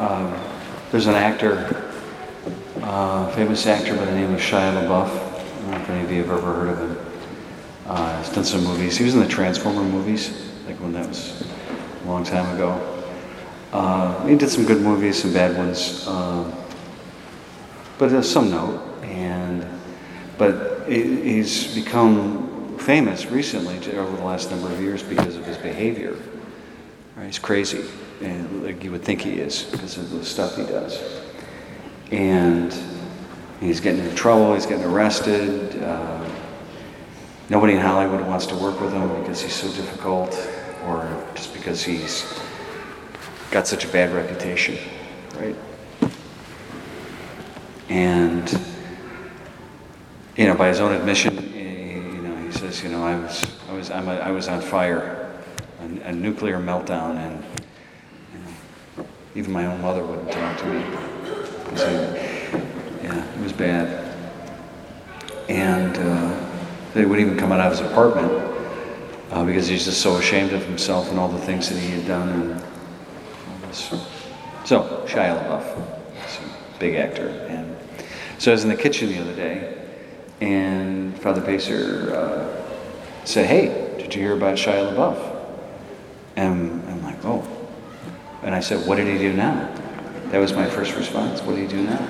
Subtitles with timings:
[0.00, 0.34] Um,
[0.90, 1.92] there's an actor,
[2.80, 5.10] uh, famous actor by the name of Shia LaBeouf.
[5.10, 7.06] I don't know if any of you have ever heard of him.
[7.84, 8.96] Uh, he's done some movies.
[8.96, 11.44] He was in the Transformer movies, like when that was
[12.02, 13.04] a long time ago.
[13.74, 16.50] Uh, he did some good movies, some bad ones, uh,
[17.98, 18.80] but some note.
[19.02, 19.66] And
[20.38, 26.16] but he's become famous recently over the last number of years because of his behavior.
[27.20, 27.26] Right?
[27.26, 27.84] He's crazy,
[28.22, 30.98] and like you would think he is because of the stuff he does.
[32.10, 32.74] And
[33.60, 34.54] he's getting into trouble.
[34.54, 35.82] He's getting arrested.
[35.82, 36.26] Uh,
[37.50, 40.32] nobody in Hollywood wants to work with him because he's so difficult,
[40.86, 42.40] or just because he's
[43.50, 44.78] got such a bad reputation,
[45.38, 45.56] right?
[47.90, 48.50] And
[50.38, 53.72] you know, by his own admission, you know, he says, you know, I was, I
[53.74, 55.19] was, I'm a, I was on fire,
[55.80, 57.44] a, a nuclear meltdown, and
[58.32, 60.80] you know, even my own mother wouldn't talk to me.
[61.76, 64.06] he- yeah, it was bad.
[65.48, 66.46] And uh,
[66.94, 68.30] they wouldn't even come out of his apartment
[69.30, 72.06] uh, because he's just so ashamed of himself and all the things that he had
[72.06, 73.78] done and all this.
[74.64, 77.28] So, Shia LaBeouf, big actor.
[77.48, 77.76] And
[78.38, 79.76] so I was in the kitchen the other day,
[80.40, 85.29] and Father Pacer uh, said, Hey, did you hear about Shia LaBeouf?
[86.40, 87.46] And I'm like, Oh.
[88.42, 89.70] And I said, What did he do now?
[90.30, 91.42] That was my first response.
[91.42, 92.08] What did he do now?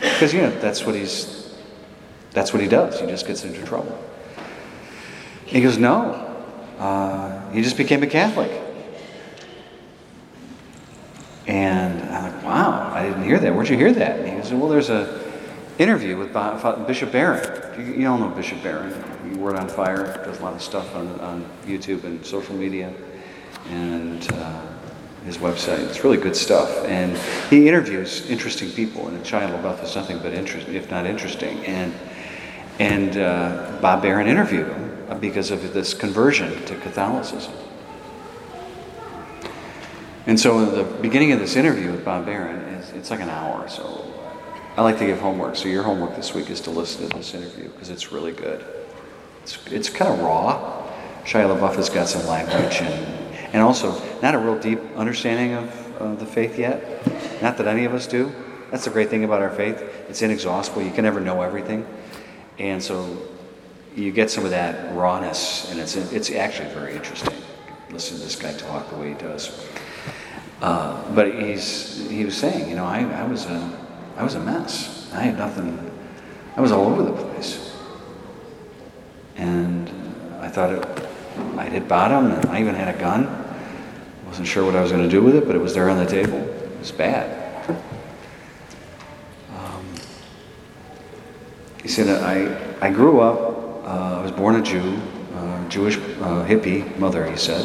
[0.00, 1.54] Because, you know, that's what he's,
[2.30, 2.98] that's what he does.
[2.98, 4.02] He just gets into trouble.
[5.44, 6.24] He goes, No.
[6.78, 8.50] Uh, he just became a Catholic.
[11.46, 13.54] And I'm like, wow, I didn't hear that.
[13.54, 14.20] Where'd you hear that?
[14.20, 15.32] And he goes, well, there's a
[15.78, 16.32] interview with
[16.86, 17.80] Bishop Barron.
[17.80, 19.40] You, you all know Bishop Barron.
[19.40, 22.92] Word on Fire does a lot of stuff on, on YouTube and social media
[23.66, 24.62] and uh,
[25.24, 25.80] his website.
[25.88, 26.84] It's really good stuff.
[26.86, 27.16] And
[27.50, 31.64] he interviews interesting people, and Shia LaBeouf is nothing but interesting, if not interesting.
[31.66, 31.94] And
[32.78, 37.52] and uh, Bob Barron interviewed him because of this conversion to Catholicism.
[40.26, 43.68] And so the beginning of this interview with Bob Barron is it's like an hour.
[43.68, 44.04] So
[44.76, 45.56] I like to give homework.
[45.56, 48.64] So your homework this week is to listen to this interview because it's really good.
[49.42, 50.86] It's, it's kind of raw.
[51.24, 53.17] Shia LaBeouf has got some language and,
[53.52, 57.06] and also not a real deep understanding of uh, the faith yet.
[57.42, 58.32] Not that any of us do.
[58.70, 59.80] That's the great thing about our faith.
[60.08, 60.82] It's inexhaustible.
[60.82, 61.86] You can never know everything.
[62.58, 63.16] And so
[63.94, 67.34] you get some of that rawness, and it's, it's actually very interesting.
[67.90, 69.66] Listen to this guy talk the way he does.
[70.60, 73.78] Uh, but he's, he was saying, you know, I, I, was a,
[74.16, 75.10] I was a mess.
[75.14, 75.90] I had nothing,
[76.56, 77.76] I was all over the place.
[79.36, 79.88] And
[80.40, 80.97] I thought it,
[81.58, 83.44] I'd hit bottom, and I even had a gun.
[84.26, 85.96] Wasn't sure what I was going to do with it, but it was there on
[85.96, 86.38] the table.
[86.38, 87.70] It was bad.
[89.56, 89.94] Um,
[91.82, 95.00] he said, I, I grew up, uh, I was born a Jew,
[95.34, 97.56] uh, Jewish uh, hippie mother, he said.